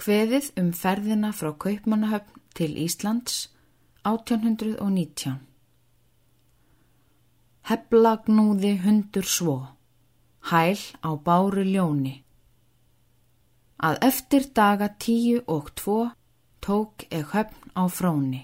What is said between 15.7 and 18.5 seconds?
tvo tók ég höfn á fróni.